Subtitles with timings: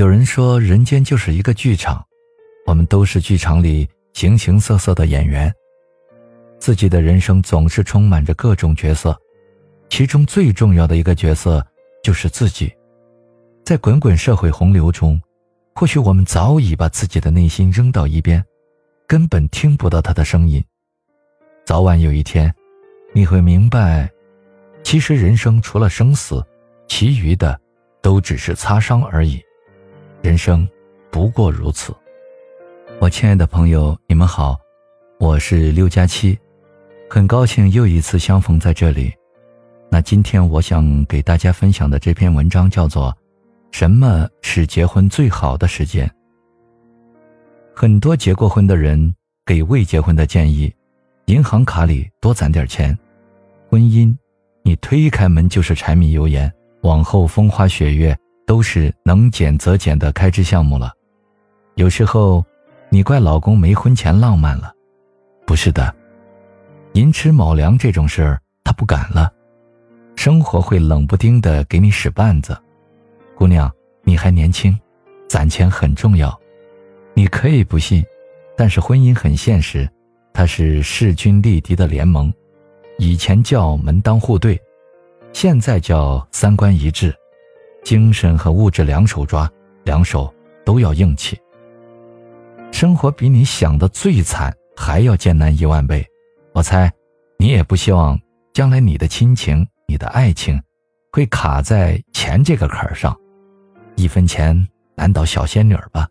[0.00, 2.02] 有人说，人间就是一个剧场，
[2.64, 5.52] 我们都是剧场里形形色色的演员。
[6.58, 9.14] 自己的人生总是充满着各种角色，
[9.90, 11.62] 其中最重要的一个角色
[12.02, 12.72] 就是自己。
[13.62, 15.20] 在滚滚社会洪流中，
[15.74, 18.42] 或许我们早已把自己的内心扔到一边，
[19.06, 20.64] 根本听不到他的声音。
[21.66, 22.50] 早晚有一天，
[23.12, 24.10] 你会明白，
[24.82, 26.42] 其实人生除了生死，
[26.88, 27.60] 其余的
[28.00, 29.38] 都只是擦伤而已。
[30.22, 30.68] 人生
[31.10, 31.94] 不过如此。
[33.00, 34.58] 我亲爱的朋友，你们好，
[35.18, 36.38] 我是六加七，
[37.08, 39.10] 很高兴又一次相逢在这里。
[39.90, 43.10] 那今天我想给大家分享的这篇文章叫做
[43.76, 46.06] 《什么是结婚最好的时间》。
[47.74, 49.14] 很多结过婚的人
[49.46, 50.70] 给未结婚的建议：
[51.26, 52.96] 银行卡里多攒点钱。
[53.70, 54.14] 婚姻，
[54.62, 56.52] 你推开门就是柴米油盐，
[56.82, 58.14] 往后风花雪月。
[58.50, 60.92] 都是能减则减的开支项目了。
[61.76, 62.44] 有时候，
[62.88, 64.74] 你怪老公没婚前浪漫了，
[65.46, 65.94] 不是的，
[66.94, 69.32] 寅吃卯粮这种事儿他不敢了。
[70.16, 72.60] 生活会冷不丁的给你使绊子。
[73.36, 73.70] 姑娘，
[74.02, 74.76] 你还年轻，
[75.28, 76.36] 攒钱很重要。
[77.14, 78.04] 你可以不信，
[78.56, 79.88] 但是婚姻很现实，
[80.32, 82.34] 它是势均力敌的联盟。
[82.98, 84.60] 以前叫门当户对，
[85.32, 87.14] 现在叫三观一致。
[87.82, 89.50] 精神和物质两手抓，
[89.84, 90.32] 两手
[90.64, 91.38] 都要硬气。
[92.72, 96.06] 生活比你想的最惨还要艰难一万倍。
[96.52, 96.90] 我猜，
[97.38, 98.18] 你也不希望
[98.52, 100.60] 将来你的亲情、你的爱情，
[101.12, 103.16] 会卡在钱这个坎儿上。
[103.96, 106.08] 一分钱难倒小仙女吧？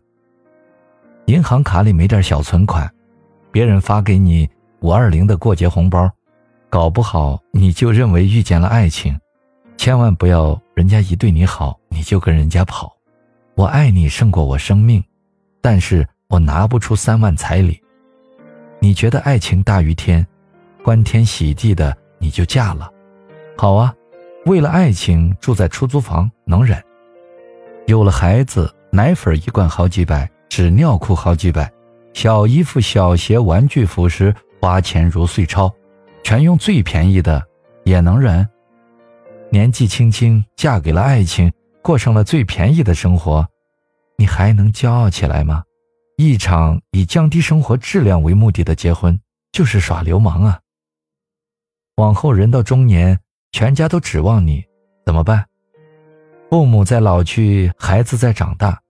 [1.26, 2.90] 银行卡里没点小存款，
[3.52, 4.48] 别人发给你
[4.80, 6.10] 五二零的过节红包，
[6.68, 9.18] 搞不好你就认为遇见了爱情。
[9.80, 12.94] 千万不要人家一对你好，你就跟人家跑。
[13.54, 15.02] 我爱你胜过我生命，
[15.62, 17.82] 但是我拿不出三万彩礼。
[18.78, 20.26] 你觉得爱情大于天，
[20.84, 22.92] 欢天喜地的你就嫁了。
[23.56, 23.94] 好啊，
[24.44, 26.78] 为了爱情住在出租房能忍。
[27.86, 31.72] 有了孩子，奶粉一罐好几百，纸尿裤好几百，
[32.12, 35.74] 小衣服、小鞋、玩具、辅食，花钱如碎钞，
[36.22, 37.42] 全用最便宜的，
[37.84, 38.46] 也能忍。
[39.52, 41.52] 年纪轻轻嫁给了爱情，
[41.82, 43.44] 过上了最便宜的生活，
[44.16, 45.64] 你还能骄傲起来吗？
[46.16, 49.18] 一场以降低生活质量为目的的结婚，
[49.50, 50.60] 就是耍流氓啊！
[51.96, 53.18] 往后人到中年，
[53.50, 54.64] 全家都指望你，
[55.04, 55.44] 怎么办？
[56.48, 58.80] 父母在老去，孩子在长大，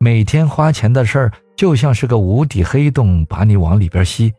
[0.00, 4.30] 每天花钱的事儿就像是个无底黑洞，把你往里边吸，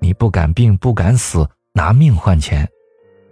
[0.00, 2.68] 你不敢病，不敢死，拿命换钱，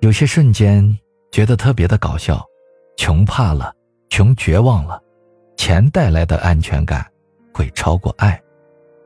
[0.00, 0.96] 有些瞬间。
[1.30, 2.44] 觉得特别的搞笑，
[2.96, 3.72] 穷怕了，
[4.08, 5.00] 穷绝望了，
[5.56, 7.06] 钱带来的安全感
[7.52, 8.40] 会超过爱。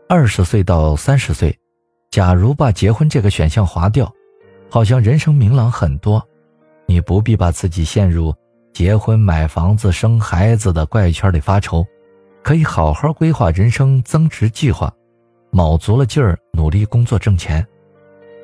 [0.09, 1.56] 二十岁到三十岁，
[2.11, 4.12] 假如把结婚这个选项划掉，
[4.71, 6.22] 好像人生明朗很多。
[6.87, 8.34] 你不必把自己陷入
[8.72, 11.84] 结婚、买房子、生孩子的怪圈里发愁，
[12.43, 14.93] 可以好好规划人生增值计划，
[15.50, 17.66] 卯足了劲儿努力工作挣钱，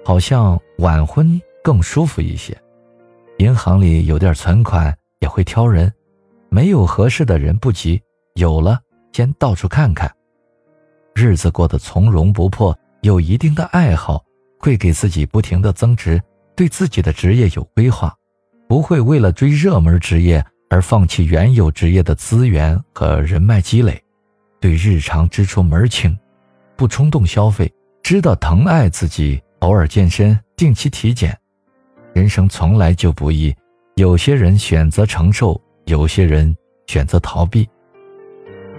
[0.04, 2.56] 好像晚婚更舒服一些。
[3.38, 5.92] 银行里有点存款也会挑人，
[6.48, 8.00] 没有合适的人不急，
[8.34, 8.80] 有了
[9.12, 10.10] 先到处看看。
[11.14, 14.24] 日子过得从容不迫，有一定的爱好，
[14.58, 16.20] 会给自己不停的增值，
[16.56, 18.12] 对自己的职业有规划，
[18.68, 24.02] 不会为了追热门职业而放弃原有职业的资源和人脉积累，
[24.60, 26.16] 对日常支出门清，
[26.74, 27.72] 不冲动消费，
[28.02, 31.38] 知道疼爱自己，偶尔健身，定期体检。
[32.18, 33.54] 人生从来就不易，
[33.94, 36.52] 有些人选择承受，有些人
[36.88, 37.64] 选择逃避。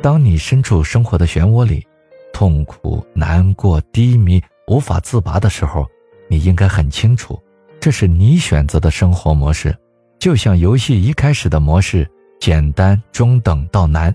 [0.01, 1.88] 当你身处生活的漩涡里，
[2.33, 5.88] 痛苦、难过、低迷、无法自拔的时候，
[6.27, 7.41] 你应该很清楚，
[7.79, 9.73] 这是你选择的生活模式。
[10.19, 12.06] 就像游戏一开始的模式，
[12.41, 14.13] 简单、中等到难，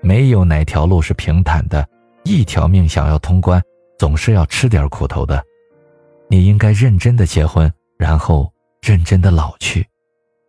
[0.00, 1.86] 没有哪条路是平坦的。
[2.24, 3.60] 一条命想要通关，
[3.98, 5.44] 总是要吃点苦头的。
[6.30, 8.50] 你应该认真的结婚，然后。
[8.84, 9.88] 认真的老去，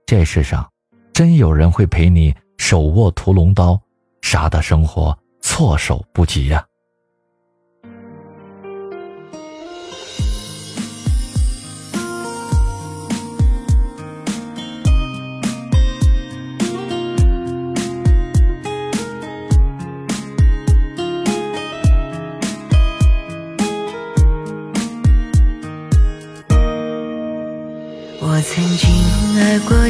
[0.06, 0.70] 这世上，
[1.14, 3.82] 真有人会陪你手握屠龙刀，
[4.22, 6.62] 杀的生活措手不及呀。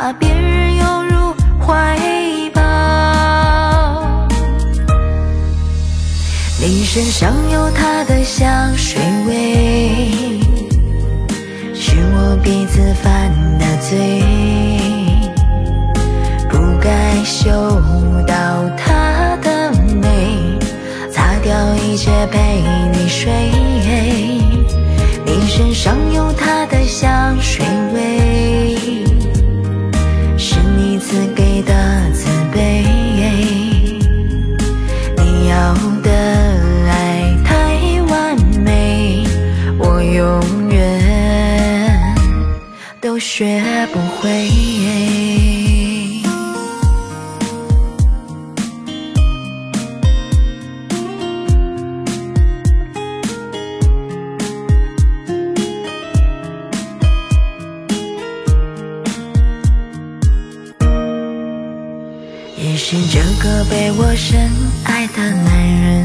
[0.00, 1.98] 把别人拥入怀
[2.54, 2.62] 抱。
[6.60, 10.40] 你身上有他的香水味，
[11.74, 14.22] 是我鼻子犯的罪，
[16.48, 17.50] 不该嗅
[18.24, 20.56] 到他的美，
[21.10, 22.62] 擦掉一切陪
[22.92, 23.32] 你睡。
[25.26, 28.17] 你身上有他的香水味，
[63.38, 64.50] 个被我深
[64.84, 66.04] 爱的男人，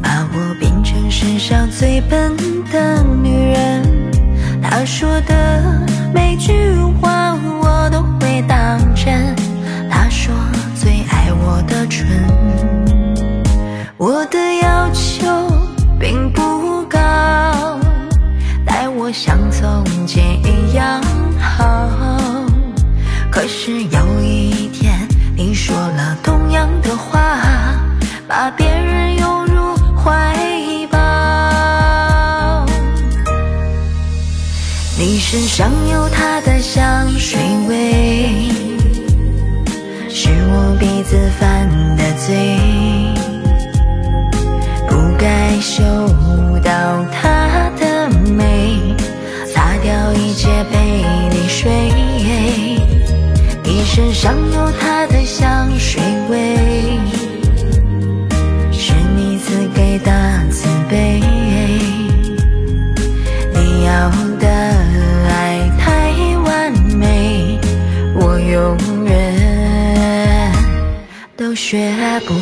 [0.00, 2.36] 把我变成世上最笨
[2.70, 3.82] 的女人。
[4.62, 6.52] 他说的每句
[7.00, 9.34] 话我都会当真。
[9.90, 10.32] 他说
[10.74, 12.06] 最爱我的唇，
[28.42, 30.36] 把别人拥入怀
[30.90, 32.66] 抱。
[34.98, 38.48] 你身上有他的香水味，
[40.08, 42.58] 是我鼻子犯的罪，